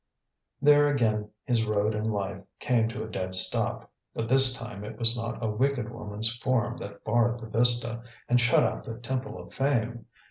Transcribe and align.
There 0.63 0.89
again 0.91 1.29
his 1.43 1.63
road 1.63 1.93
in 1.93 2.09
life 2.11 2.41
came 2.57 2.87
to 2.87 3.03
a 3.03 3.07
dead 3.07 3.35
stop; 3.35 3.91
but 4.15 4.27
this 4.27 4.51
time 4.51 4.83
it 4.83 4.97
was 4.97 5.15
not 5.15 5.43
a 5.45 5.51
wicked 5.51 5.91
woman's 5.91 6.35
form 6.37 6.77
that 6.77 7.03
barred 7.03 7.39
the 7.39 7.45
vista, 7.45 8.01
and 8.27 8.41
shut 8.41 8.63
out 8.63 8.83
the 8.83 8.97
Temple 8.97 9.37
of 9.37 9.53
Fame. 9.53 10.07